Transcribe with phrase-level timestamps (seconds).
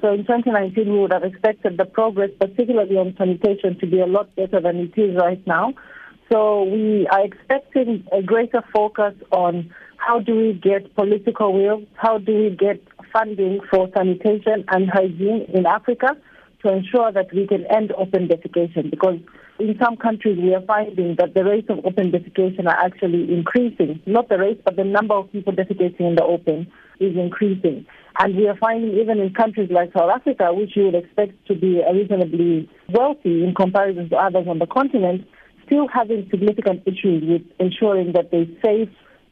[0.00, 4.06] So in 2019, we would have expected the progress, particularly on sanitation, to be a
[4.06, 5.74] lot better than it is right now.
[6.30, 12.18] So we are expecting a greater focus on how do we get political will, how
[12.18, 12.80] do we get
[13.12, 16.16] funding for sanitation and hygiene in Africa
[16.62, 19.18] to ensure that we can end open defecation because
[19.58, 24.00] in some countries we are finding that the rates of open defecation are actually increasing.
[24.06, 26.70] Not the rate, but the number of people defecating in the open
[27.00, 27.86] is increasing.
[28.18, 31.54] And we are finding even in countries like South Africa, which you would expect to
[31.54, 35.26] be reasonably wealthy in comparison to others on the continent,
[35.66, 38.88] still having significant issues with ensuring that they safe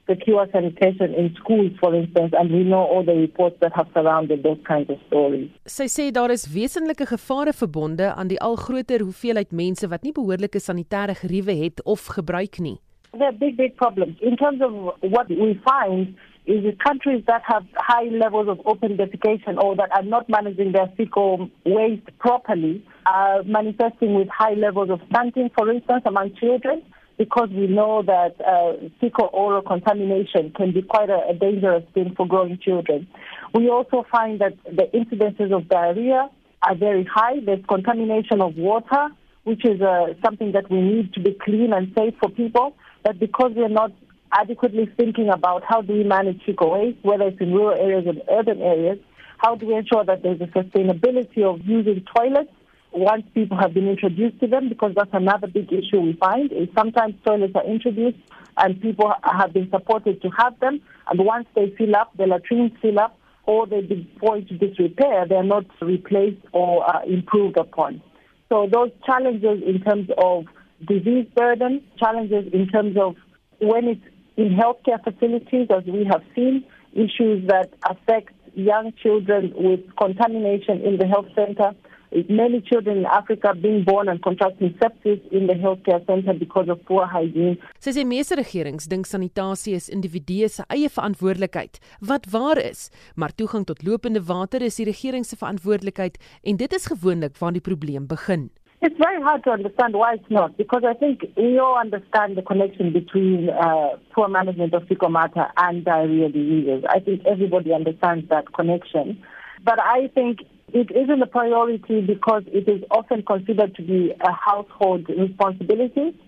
[0.07, 4.43] secure sanitation in schools for instance and we know all the reports that have surrounded
[4.43, 5.51] those kinds of stories.
[5.67, 10.15] Sy sê daar is wesenlike gevare verbonde aan die al groter hoeveelheid mense wat nie
[10.17, 12.79] behoorlike sanitêre geriewe het of gebruik nie.
[13.13, 17.43] There are big big problems in terms of what we find is the countries that
[17.45, 22.85] have high levels of open defecation or that are not managing their fecal waste properly
[23.05, 26.83] are manifesting with high levels of stunting, for instance, among children,
[27.19, 32.15] because we know that uh, fecal oral contamination can be quite a, a dangerous thing
[32.17, 33.07] for growing children.
[33.55, 36.29] We also find that the incidences of diarrhea
[36.63, 37.41] are very high.
[37.45, 39.09] There's contamination of water,
[39.45, 42.77] which is uh, something that we need to be clean and safe for people.
[43.03, 43.93] But because we're not
[44.33, 48.39] adequately thinking about how do we manage fecal waste, whether it's in rural areas or
[48.39, 48.99] urban areas,
[49.39, 52.51] how do we ensure that there's a sustainability of using toilets
[52.97, 56.69] once people have been introduced to them, because that's another big issue we find, is
[56.75, 58.19] sometimes toilets are introduced
[58.57, 60.81] and people have been supported to have them,
[61.11, 65.45] and once they fill up, the latrines fill up, or they fall into disrepair, they're
[65.45, 68.03] not replaced or uh, improved upon.
[68.49, 70.47] So those challenges in terms of
[70.87, 73.15] disease burden, challenges in terms of
[73.61, 74.01] when it's
[74.37, 80.97] in healthcare facilities, as we have seen, issues that affect young children with contamination in
[80.97, 81.73] the health center.
[82.11, 86.85] Many children in Africa being born and contracting sepsis in the healthcare center because of
[86.87, 87.57] poor hygiene.
[87.83, 93.35] Sy sê meeste regerings dink sanitasie is individue se eie verantwoordelikheid, wat waar is, maar
[93.35, 97.65] toegang tot lopende water is die regering se verantwoordelikheid en dit is gewoonlik waar die
[97.65, 98.49] probleem begin.
[98.83, 102.43] It's very hard to understand why it's not, because I think we all understand the
[102.43, 106.85] connection between uh, poor management of fecal matter and diarrhea diseases.
[106.89, 109.25] I think everybody understands that connection.
[109.65, 110.41] But I think
[110.73, 116.19] it isn't a priority because it is often considered to be a household responsibility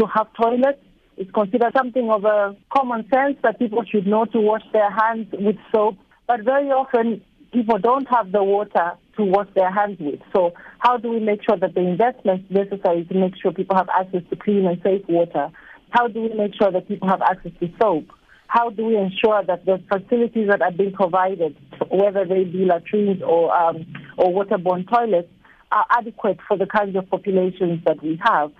[0.00, 0.80] to have toilets.
[1.16, 5.26] It's considered something of a common sense that people should know to wash their hands
[5.32, 5.96] with soap.
[6.26, 10.20] But very often, people don't have the water to wash their hands with.
[10.34, 13.90] So how do we make sure that the investments necessary to make sure people have
[13.90, 15.50] access to clean and safe water?
[15.90, 18.06] How do we make sure that people have access to soap?
[18.52, 21.56] How do we ensure that the facilities that are being provided,
[21.88, 23.86] whether they be latrines or um,
[24.18, 25.30] or waterborne toilets,
[25.72, 28.52] are adequate for the kinds of populations that we have?